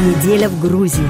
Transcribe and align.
Неделя 0.00 0.48
в 0.48 0.58
Грузии. 0.58 1.04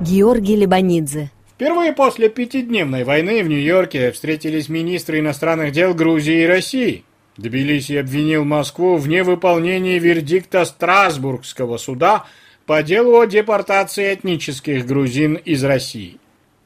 Георгий 0.00 0.56
Лебанидзе. 0.56 1.30
Впервые 1.52 1.92
после 1.92 2.28
пятидневной 2.28 3.04
войны 3.04 3.44
в 3.44 3.48
Нью-Йорке 3.48 4.10
встретились 4.10 4.68
министры 4.68 5.20
иностранных 5.20 5.70
дел 5.70 5.94
Грузии 5.94 6.42
и 6.42 6.46
России. 6.46 7.04
Тбилиси 7.36 7.92
обвинил 7.92 8.44
Москву 8.44 8.96
в 8.96 9.06
невыполнении 9.06 10.00
вердикта 10.00 10.64
Страсбургского 10.64 11.76
суда 11.76 12.24
по 12.66 12.82
делу 12.82 13.20
о 13.20 13.26
депортации 13.26 14.14
этнических 14.14 14.84
грузин 14.84 15.34
из 15.34 15.62
России. 15.62 16.18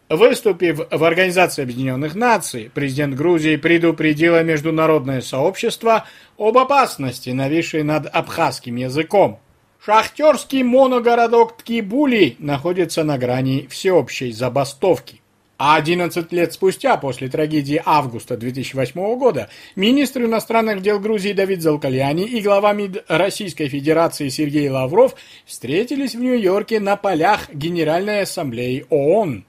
Выступив 0.09 0.87
в 0.91 1.05
Организации 1.05 1.65
Объединенных 1.65 2.15
Наций, 2.15 2.71
президент 2.73 3.15
Грузии 3.15 3.57
предупредила 3.57 4.43
международное 4.43 5.21
сообщество 5.21 6.07
об 6.39 6.57
опасности, 6.57 7.29
нависшей 7.29 7.83
над 7.83 8.07
абхазским 8.07 8.77
языком. 8.77 9.39
Шахтерский 9.85 10.63
моногородок 10.63 11.57
Ткибули 11.57 12.37
находится 12.39 13.03
на 13.03 13.19
грани 13.19 13.67
всеобщей 13.69 14.31
забастовки. 14.31 15.21
А 15.59 15.75
11 15.75 16.31
лет 16.31 16.53
спустя, 16.53 16.97
после 16.97 17.29
трагедии 17.29 17.83
августа 17.85 18.37
2008 18.37 19.19
года, 19.19 19.49
министр 19.75 20.27
иностранных 20.27 20.83
дел 20.83 21.01
Грузии 21.01 21.33
Давид 21.33 21.63
Залкальяни 21.63 22.25
и 22.25 22.41
глава 22.41 22.73
МИД 22.73 23.07
Российской 23.09 23.67
Федерации 23.67 24.29
Сергей 24.29 24.69
Лавров 24.69 25.17
встретились 25.47 26.15
в 26.15 26.21
Нью-Йорке 26.21 26.79
на 26.79 26.95
полях 26.95 27.53
Генеральной 27.53 28.23
Ассамблеи 28.23 28.87
ООН. 28.89 29.45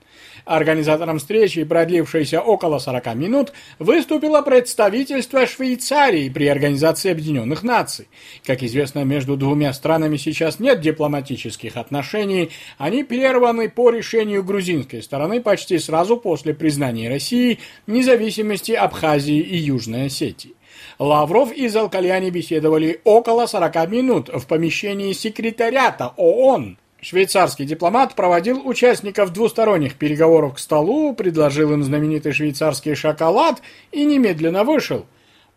Организатором 0.45 1.19
встречи, 1.19 1.63
продлившейся 1.63 2.41
около 2.41 2.79
40 2.79 3.15
минут, 3.15 3.53
выступило 3.79 4.41
представительство 4.41 5.45
Швейцарии 5.45 6.27
при 6.29 6.47
Организации 6.47 7.11
Объединенных 7.11 7.63
Наций. 7.63 8.09
Как 8.45 8.61
известно, 8.61 9.05
между 9.05 9.37
двумя 9.37 9.71
странами 9.71 10.17
сейчас 10.17 10.59
нет 10.59 10.81
дипломатических 10.81 11.77
отношений, 11.77 12.49
они 12.77 13.03
прерваны 13.03 13.69
по 13.69 13.89
решению 13.89 14.43
грузинской 14.43 15.01
стороны 15.01 15.41
почти 15.41 15.79
сразу 15.79 16.17
после 16.17 16.53
признания 16.53 17.07
России 17.07 17.59
независимости 17.87 18.73
Абхазии 18.73 19.39
и 19.39 19.55
Южной 19.55 20.07
Осетии. 20.07 20.55
Лавров 20.99 21.51
и 21.53 21.67
Залкальяни 21.69 22.29
беседовали 22.29 22.99
около 23.03 23.45
40 23.45 23.89
минут 23.89 24.29
в 24.29 24.45
помещении 24.45 25.13
секретариата 25.13 26.13
ООН. 26.17 26.77
Швейцарский 27.03 27.65
дипломат 27.65 28.15
проводил 28.15 28.65
участников 28.65 29.33
двусторонних 29.33 29.95
переговоров 29.95 30.53
к 30.53 30.59
столу, 30.59 31.13
предложил 31.13 31.73
им 31.73 31.83
знаменитый 31.83 32.31
швейцарский 32.31 32.95
шоколад 32.95 33.61
и 33.91 34.05
немедленно 34.05 34.63
вышел. 34.63 35.05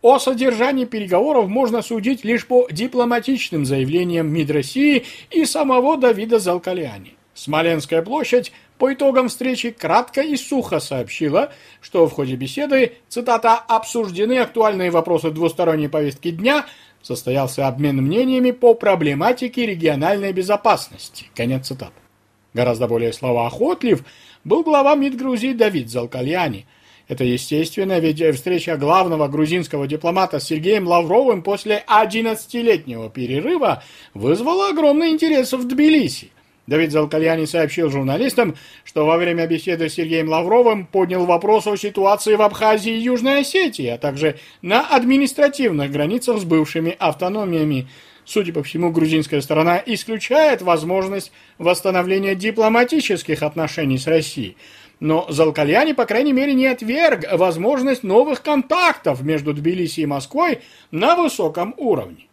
О 0.01 0.19
содержании 0.19 0.83
переговоров 0.83 1.47
можно 1.47 1.81
судить 1.81 2.25
лишь 2.25 2.45
по 2.45 2.67
дипломатичным 2.69 3.65
заявлениям 3.65 4.27
МИД 4.27 4.51
России 4.51 5.05
и 5.31 5.45
самого 5.45 5.95
Давида 5.95 6.39
Залкалиани. 6.39 7.15
Смоленская 7.33 8.01
площадь 8.01 8.51
по 8.77 8.93
итогам 8.93 9.29
встречи 9.29 9.71
кратко 9.71 10.21
и 10.21 10.35
сухо 10.35 10.79
сообщила, 10.79 11.51
что 11.81 12.07
в 12.07 12.13
ходе 12.13 12.35
беседы, 12.35 12.93
цитата, 13.07 13.55
«обсуждены 13.55 14.39
актуальные 14.39 14.91
вопросы 14.91 15.31
двусторонней 15.31 15.89
повестки 15.89 16.31
дня», 16.31 16.65
состоялся 17.01 17.67
обмен 17.67 17.97
мнениями 17.97 18.51
по 18.51 18.73
проблематике 18.73 19.65
региональной 19.65 20.33
безопасности. 20.33 21.27
Конец 21.35 21.67
цитаты. 21.67 21.93
Гораздо 22.53 22.87
более 22.87 23.13
словоохотлив 23.13 24.03
был 24.43 24.63
глава 24.63 24.95
МИД 24.95 25.17
Грузии 25.17 25.53
Давид 25.53 25.89
Залкальяни. 25.89 26.65
Это 27.07 27.23
естественно, 27.23 27.99
ведь 27.99 28.21
встреча 28.35 28.75
главного 28.75 29.27
грузинского 29.27 29.87
дипломата 29.87 30.39
с 30.39 30.45
Сергеем 30.45 30.87
Лавровым 30.87 31.41
после 31.41 31.83
11-летнего 31.87 33.09
перерыва 33.09 33.83
вызвала 34.13 34.69
огромный 34.69 35.11
интерес 35.11 35.53
в 35.53 35.65
Тбилиси. 35.65 36.31
Давид 36.67 36.91
Залкальяни 36.91 37.45
сообщил 37.45 37.89
журналистам, 37.89 38.55
что 38.83 39.05
во 39.05 39.17
время 39.17 39.47
беседы 39.47 39.87
с 39.89 39.93
Сергеем 39.93 40.27
Лавровым 40.27 40.85
поднял 40.85 41.25
вопрос 41.25 41.65
о 41.65 41.77
ситуации 41.77 42.35
в 42.35 42.41
Абхазии 42.41 42.91
и 42.91 42.99
Южной 42.99 43.39
Осетии, 43.39 43.87
а 43.87 43.97
также 43.97 44.37
на 44.61 44.81
административных 44.81 45.91
границах 45.91 46.39
с 46.39 46.43
бывшими 46.43 46.95
автономиями. 46.99 47.87
Судя 48.25 48.51
по 48.51 48.63
всему, 48.63 48.91
грузинская 48.91 49.39
сторона 49.39 49.81
исключает 49.85 50.61
возможность 50.61 51.31
восстановления 51.57 52.35
дипломатических 52.35 53.41
отношений 53.41 53.97
с 53.97 54.05
Россией. 54.05 54.57
Но 54.99 55.25
Залкальяни, 55.29 55.93
по 55.93 56.05
крайней 56.05 56.33
мере, 56.33 56.53
не 56.53 56.67
отверг 56.67 57.23
возможность 57.31 58.03
новых 58.03 58.41
контактов 58.41 59.21
между 59.21 59.53
Тбилиси 59.53 60.01
и 60.01 60.05
Москвой 60.05 60.59
на 60.91 61.15
высоком 61.15 61.73
уровне. 61.77 62.26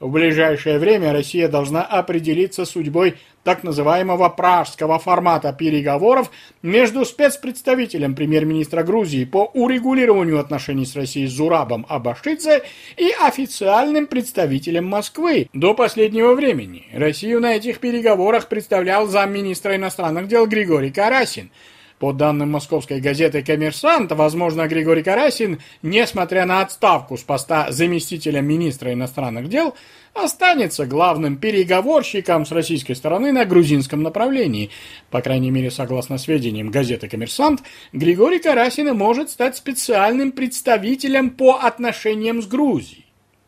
В 0.00 0.08
ближайшее 0.08 0.78
время 0.78 1.12
Россия 1.12 1.46
должна 1.46 1.82
определиться 1.82 2.64
судьбой 2.64 3.18
так 3.44 3.62
называемого 3.62 4.30
пражского 4.30 4.98
формата 4.98 5.52
переговоров 5.52 6.30
между 6.62 7.04
спецпредставителем 7.04 8.14
премьер-министра 8.14 8.82
Грузии 8.82 9.26
по 9.26 9.50
урегулированию 9.52 10.40
отношений 10.40 10.86
с 10.86 10.96
Россией 10.96 11.26
Зурабом 11.26 11.84
Абашидзе 11.86 12.62
и 12.96 13.10
официальным 13.20 14.06
представителем 14.06 14.86
Москвы. 14.86 15.50
До 15.52 15.74
последнего 15.74 16.32
времени 16.34 16.86
Россию 16.94 17.40
на 17.40 17.56
этих 17.56 17.78
переговорах 17.78 18.48
представлял 18.48 19.06
замминистра 19.06 19.76
иностранных 19.76 20.28
дел 20.28 20.46
Григорий 20.46 20.90
Карасин– 20.90 21.50
по 22.00 22.14
данным 22.14 22.50
московской 22.50 22.98
газеты 22.98 23.42
«Коммерсант», 23.42 24.10
возможно, 24.12 24.66
Григорий 24.66 25.02
Карасин, 25.02 25.60
несмотря 25.82 26.46
на 26.46 26.62
отставку 26.62 27.18
с 27.18 27.22
поста 27.22 27.70
заместителя 27.70 28.40
министра 28.40 28.94
иностранных 28.94 29.50
дел, 29.50 29.74
останется 30.14 30.86
главным 30.86 31.36
переговорщиком 31.36 32.46
с 32.46 32.52
российской 32.52 32.94
стороны 32.94 33.32
на 33.32 33.44
грузинском 33.44 34.02
направлении. 34.02 34.70
По 35.10 35.20
крайней 35.20 35.50
мере, 35.50 35.70
согласно 35.70 36.16
сведениям 36.16 36.70
газеты 36.70 37.06
«Коммерсант», 37.06 37.60
Григорий 37.92 38.38
Карасин 38.38 38.96
может 38.96 39.28
стать 39.28 39.58
специальным 39.58 40.32
представителем 40.32 41.28
по 41.28 41.56
отношениям 41.56 42.40
с 42.40 42.46
Грузией. 42.46 43.04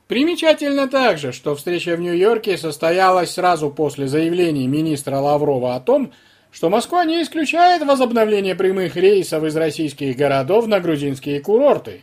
Примечательно 0.08 0.88
также, 0.88 1.32
что 1.32 1.56
встреча 1.56 1.96
в 1.96 2.00
Нью-Йорке 2.00 2.58
состоялась 2.58 3.30
сразу 3.30 3.70
после 3.70 4.08
заявлений 4.08 4.66
министра 4.66 5.16
Лаврова 5.16 5.74
о 5.74 5.80
том, 5.80 6.08
что 6.08 6.31
Москва 6.60 7.04
не 7.04 7.22
исключает 7.22 7.82
возобновление 7.82 8.54
прямых 8.54 8.96
рейсов 8.96 9.42
из 9.44 9.56
российских 9.56 10.16
городов 10.16 10.66
на 10.66 10.80
грузинские 10.80 11.40
курорты. 11.40 12.02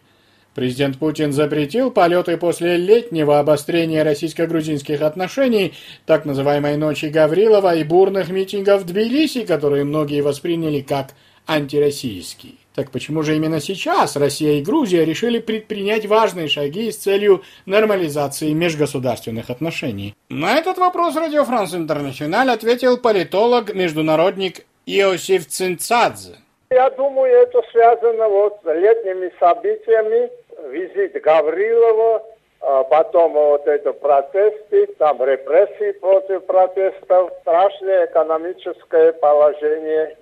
Президент 0.56 0.98
Путин 0.98 1.32
запретил 1.32 1.92
полеты 1.92 2.36
после 2.36 2.76
летнего 2.76 3.40
обострения 3.40 4.04
российско-грузинских 4.04 5.02
отношений, 5.02 5.74
так 6.06 6.26
называемой 6.26 6.76
«Ночи 6.76 7.06
Гаврилова» 7.06 7.76
и 7.76 7.84
бурных 7.84 8.30
митингов 8.30 8.82
в 8.82 8.86
Тбилиси, 8.86 9.46
которые 9.46 9.86
многие 9.86 10.22
восприняли 10.22 10.82
как 10.82 11.14
антироссийские. 11.48 12.54
Так 12.80 12.92
почему 12.92 13.24
же 13.24 13.36
именно 13.36 13.60
сейчас 13.60 14.16
Россия 14.16 14.54
и 14.54 14.62
Грузия 14.62 15.04
решили 15.04 15.40
предпринять 15.40 16.06
важные 16.06 16.48
шаги 16.48 16.90
с 16.90 16.96
целью 16.96 17.42
нормализации 17.66 18.54
межгосударственных 18.54 19.50
отношений? 19.50 20.16
На 20.30 20.58
этот 20.58 20.78
вопрос 20.78 21.18
Радио 21.18 21.44
Франс 21.44 21.76
Интернациональ 21.76 22.50
ответил 22.50 22.98
политолог, 22.98 23.74
международник 23.74 24.66
Иосиф 24.86 25.46
Цинцадзе. 25.48 26.38
Я 26.70 26.90
думаю, 26.92 27.34
это 27.34 27.62
связано 27.70 28.30
вот 28.30 28.60
с 28.64 28.74
летними 28.74 29.30
событиями, 29.42 30.30
визит 30.72 31.22
Гаврилова, 31.22 32.24
а 32.62 32.84
потом 32.86 33.34
вот 33.34 33.68
это 33.68 33.92
протесты, 33.92 34.88
там 34.98 35.22
репрессии 35.22 35.92
против 36.00 36.46
протестов, 36.46 37.32
страшное 37.42 38.06
экономическое 38.06 39.12
положение 39.12 40.16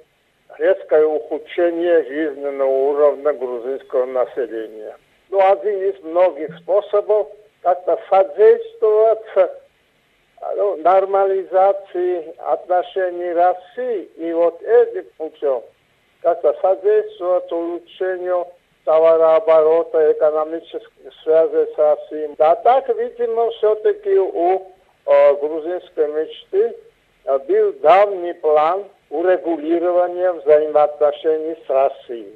резкое 0.57 1.05
ухудшение 1.05 2.03
жизненного 2.05 2.69
уровня 2.69 3.33
грузинского 3.33 4.05
населения. 4.05 4.95
Ну, 5.29 5.39
один 5.39 5.81
из 5.81 6.01
многих 6.03 6.57
способов 6.59 7.27
как-то 7.61 7.99
содействовать 8.09 9.53
ну, 10.55 10.77
нормализации 10.77 12.33
отношений 12.37 13.33
России 13.33 14.03
и 14.15 14.31
вот 14.33 14.61
этим 14.61 15.05
путем 15.17 15.61
как-то 16.21 16.55
содействовать 16.61 17.51
улучшению 17.51 18.47
товарооборота, 18.85 20.13
экономических 20.13 21.13
связей 21.23 21.73
с 21.73 21.77
Россией. 21.77 22.35
Да 22.37 22.55
так, 22.55 22.87
видимо, 22.89 23.51
все-таки 23.51 24.17
у 24.17 24.71
э, 25.05 25.35
грузинской 25.35 26.07
мечты 26.07 26.75
был 27.47 27.73
давний 27.81 28.33
план– 28.33 28.85
урегулирования 29.09 30.33
взаимоотношений 30.33 31.55
с 31.65 31.69
Россией. 31.69 32.35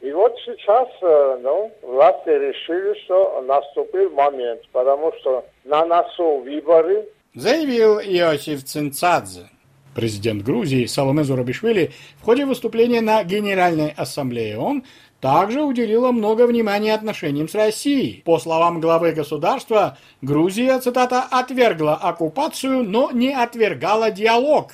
И 0.00 0.10
вот 0.10 0.34
сейчас 0.44 0.88
э, 1.00 1.38
ну, 1.42 1.70
власти 1.82 2.28
решили, 2.28 2.98
что 3.04 3.40
наступил 3.42 4.10
момент, 4.10 4.60
потому 4.72 5.12
что 5.20 5.44
на 5.64 5.86
носу 5.86 6.38
выборы. 6.38 7.06
Заявил 7.34 8.00
Иосиф 8.00 8.64
Цинцадзе. 8.64 9.48
Президент 9.94 10.42
Грузии 10.42 10.86
Саломе 10.86 11.22
Зурабишвили 11.22 11.92
в 12.20 12.24
ходе 12.24 12.46
выступления 12.46 13.00
на 13.00 13.22
Генеральной 13.22 13.92
Ассамблее 13.96 14.58
ООН 14.58 14.84
также 15.20 15.62
уделила 15.62 16.10
много 16.10 16.48
внимания 16.48 16.94
отношениям 16.94 17.48
с 17.48 17.54
Россией. 17.54 18.22
По 18.24 18.40
словам 18.40 18.80
главы 18.80 19.12
государства, 19.12 19.96
Грузия, 20.20 20.80
цитата, 20.80 21.24
«отвергла 21.30 21.94
оккупацию, 21.94 22.82
но 22.82 23.12
не 23.12 23.32
отвергала 23.32 24.10
диалог», 24.10 24.72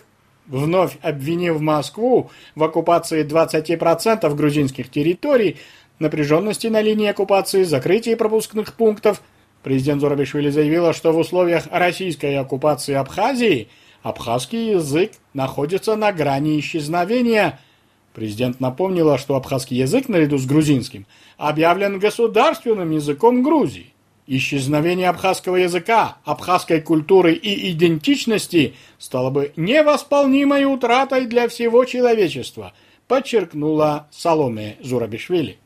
вновь 0.49 0.99
обвинив 1.03 1.61
Москву 1.61 2.31
в 2.55 2.65
оккупации 2.65 3.25
20% 3.25 4.35
грузинских 4.35 4.91
территорий, 4.91 5.57
напряженности 5.99 6.67
на 6.67 6.81
линии 6.81 7.09
оккупации, 7.09 7.63
закрытии 7.63 8.15
пропускных 8.15 8.75
пунктов, 8.75 9.23
президент 9.63 10.01
Зурабишвили 10.01 10.51
заявила, 10.51 10.93
что 10.93 11.13
в 11.13 11.19
условиях 11.19 11.65
российской 11.71 12.37
оккупации 12.37 12.95
Абхазии 12.95 13.69
абхазский 14.03 14.73
язык 14.73 15.13
находится 15.35 15.97
на 15.97 16.13
грани 16.13 16.59
исчезновения– 16.59 17.59
Президент 18.19 18.59
напомнила, 18.59 19.17
что 19.17 19.37
абхазский 19.37 19.77
язык, 19.77 20.09
наряду 20.09 20.39
с 20.39 20.45
грузинским, 20.45 21.07
объявлен 21.37 22.01
государственным 22.01 22.91
языком 22.91 23.45
Грузии. 23.45 23.95
Исчезновение 24.31 25.09
абхазского 25.09 25.57
языка, 25.57 26.19
абхазской 26.23 26.83
культуры 26.83 27.33
и 27.33 27.73
идентичности 27.73 28.75
стало 28.99 29.31
бы 29.31 29.55
невосполнимой 29.57 30.67
утратой 30.67 31.25
для 31.25 31.49
всего 31.49 31.87
человечества, 31.87 32.75
подчеркнула 33.07 34.07
Саломе 34.11 34.77
Зурабишвили. 34.83 35.57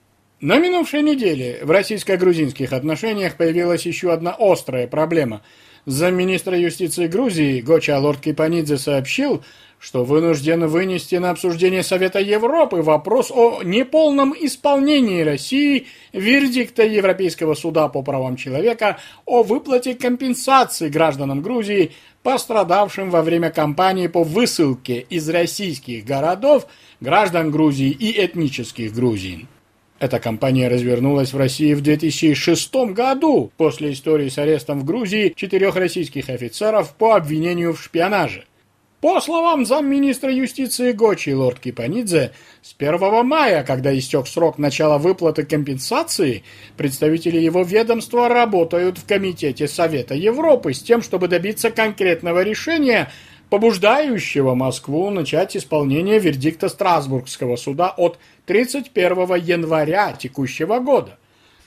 На 0.41 0.59
минувшей 0.59 1.03
неделе 1.03 1.59
в 1.65 1.73
российско-грузинских 1.73 2.73
отношениях 2.73 3.37
появилась 3.37 3.85
еще 3.85 4.13
одна 4.13 4.37
острая 4.39 4.87
проблема. 4.87 5.43
Замминистра 5.85 6.57
юстиции 6.57 7.09
Грузии 7.09 7.61
Гоча 7.63 7.99
Лорд 7.99 8.21
Кипанидзе 8.21 8.79
сообщил, 8.79 9.43
что 9.83 10.05
вынужден 10.05 10.69
вынести 10.69 11.17
на 11.17 11.31
обсуждение 11.31 11.83
Совета 11.83 12.21
Европы 12.21 12.83
вопрос 12.83 13.33
о 13.35 13.63
неполном 13.65 14.33
исполнении 14.39 15.23
России 15.23 15.89
вердикта 16.13 16.85
Европейского 16.85 17.55
суда 17.55 17.89
по 17.89 18.01
правам 18.03 18.37
человека 18.37 18.99
о 19.27 19.43
выплате 19.43 19.97
компенсации 19.97 20.89
гражданам 20.89 21.43
Грузии, 21.43 21.91
пострадавшим 22.23 23.11
во 23.11 23.23
время 23.23 23.51
кампании 23.51 24.07
по 24.07 24.23
высылке 24.23 25.01
из 25.11 25.29
российских 25.29 26.05
городов 26.05 26.69
граждан 27.01 27.51
Грузии 27.51 27.91
и 27.91 28.25
этнических 28.25 28.95
грузин. 28.95 29.49
Эта 29.99 30.21
кампания 30.21 30.69
развернулась 30.69 31.33
в 31.33 31.37
России 31.37 31.75
в 31.75 31.81
2006 31.81 32.73
году 32.93 33.51
после 33.57 33.91
истории 33.91 34.29
с 34.29 34.39
арестом 34.39 34.79
в 34.79 34.85
Грузии 34.85 35.33
четырех 35.35 35.75
российских 35.75 36.29
офицеров 36.29 36.95
по 36.95 37.17
обвинению 37.17 37.73
в 37.73 37.83
шпионаже. 37.83 38.45
По 39.03 39.21
словам 39.21 39.67
замминистра 39.67 40.33
юстиции 40.33 40.93
Гочи 40.93 41.31
лорд 41.31 41.59
Кипанидзе, 41.59 42.31
с 42.63 42.73
1 42.79 43.27
мая, 43.27 43.65
когда 43.65 43.93
истек 43.99 44.29
срок 44.29 44.59
начала 44.59 44.99
выплаты 44.99 45.43
компенсации, 45.43 46.45
представители 46.77 47.41
его 47.41 47.63
ведомства 47.65 48.29
работают 48.29 48.99
в 48.99 49.05
Комитете 49.05 49.67
Совета 49.67 50.15
Европы 50.15 50.73
с 50.73 50.81
тем, 50.81 51.03
чтобы 51.03 51.27
добиться 51.27 51.73
конкретного 51.73 52.45
решения, 52.45 53.11
побуждающего 53.51 54.55
Москву 54.55 55.11
начать 55.11 55.57
исполнение 55.57 56.21
вердикта 56.21 56.69
Страсбургского 56.69 57.57
суда 57.57 57.93
от 57.97 58.21
31 58.47 59.35
января 59.35 60.13
текущего 60.13 60.79
года. 60.79 61.19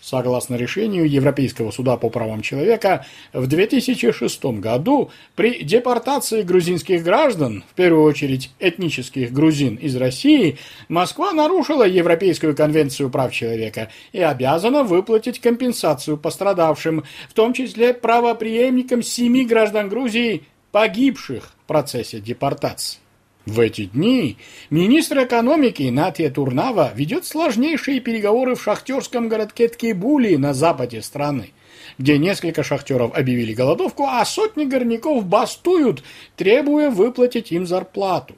Согласно 0.05 0.53
решению 0.53 1.09
Европейского 1.09 1.71
суда 1.71 1.97
по 1.97 2.11
правам 2.11 2.43
человека, 2.43 3.07
в 3.33 3.47
2006 3.47 4.45
году 4.59 5.09
при 5.33 5.63
депортации 5.63 6.43
грузинских 6.43 7.03
граждан, 7.03 7.63
в 7.71 7.73
первую 7.73 8.03
очередь 8.03 8.51
этнических 8.59 9.33
грузин 9.33 9.77
из 9.77 9.95
России, 9.95 10.59
Москва 10.89 11.33
нарушила 11.33 11.87
Европейскую 11.87 12.55
конвенцию 12.55 13.09
прав 13.09 13.33
человека 13.33 13.89
и 14.13 14.21
обязана 14.21 14.83
выплатить 14.83 15.41
компенсацию 15.41 16.17
пострадавшим, 16.17 17.03
в 17.27 17.33
том 17.33 17.53
числе 17.53 17.91
правоприемникам 17.95 19.01
семи 19.01 19.43
граждан 19.43 19.89
Грузии, 19.89 20.43
погибших 20.71 21.55
в 21.63 21.67
процессе 21.67 22.19
депортации. 22.19 22.99
В 23.45 23.59
эти 23.59 23.85
дни 23.85 24.37
министр 24.71 25.25
экономики 25.25 25.83
Натья 25.83 26.31
Турнава 26.31 26.91
ведет 26.95 27.25
сложнейшие 27.25 27.99
переговоры 27.99 28.55
в 28.55 28.63
шахтерском 28.63 29.29
городке 29.29 29.67
Ткебули 29.67 30.35
на 30.35 30.55
западе 30.55 31.03
страны, 31.03 31.51
где 31.99 32.17
несколько 32.17 32.63
шахтеров 32.63 33.15
объявили 33.15 33.53
голодовку, 33.53 34.07
а 34.07 34.25
сотни 34.25 34.65
горняков 34.65 35.27
бастуют, 35.27 36.03
требуя 36.35 36.89
выплатить 36.89 37.51
им 37.51 37.67
зарплату. 37.67 38.33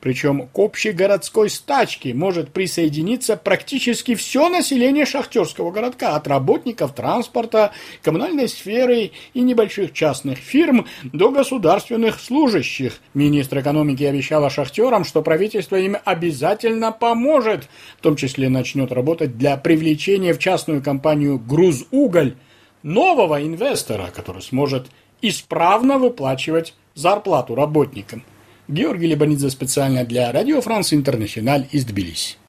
Причем 0.00 0.48
к 0.48 0.58
общей 0.58 0.92
городской 0.92 1.48
стачке 1.48 2.14
может 2.14 2.52
присоединиться 2.52 3.36
практически 3.36 4.14
все 4.14 4.48
население 4.48 5.06
шахтерского 5.06 5.70
городка, 5.70 6.16
от 6.16 6.26
работников 6.26 6.94
транспорта, 6.94 7.72
коммунальной 8.02 8.48
сферы 8.48 9.12
и 9.34 9.40
небольших 9.40 9.92
частных 9.92 10.38
фирм 10.38 10.86
до 11.04 11.30
государственных 11.30 12.20
служащих. 12.20 12.98
Министр 13.14 13.60
экономики 13.60 14.02
обещала 14.04 14.50
шахтерам, 14.50 15.04
что 15.04 15.22
правительство 15.22 15.76
им 15.76 15.96
обязательно 16.04 16.92
поможет, 16.92 17.68
в 17.98 18.02
том 18.02 18.16
числе 18.16 18.48
начнет 18.48 18.92
работать 18.92 19.38
для 19.38 19.56
привлечения 19.56 20.34
в 20.34 20.38
частную 20.38 20.82
компанию 20.82 21.38
«Грузуголь» 21.38 22.34
нового 22.82 23.42
инвестора, 23.42 24.10
который 24.14 24.42
сможет 24.42 24.88
исправно 25.20 25.98
выплачивать 25.98 26.74
зарплату 26.94 27.54
работникам. 27.54 28.24
Георгий 28.68 29.08
Лебанидзе 29.08 29.50
специально 29.50 30.04
для 30.04 30.30
Радио 30.30 30.60
Франс 30.60 30.92
Интернациональ 30.92 31.66
из 31.72 31.84
Тбилиси. 31.84 32.36